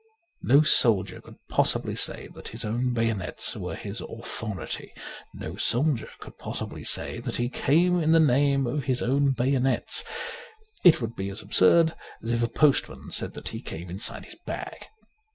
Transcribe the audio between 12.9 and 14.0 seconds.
said that he came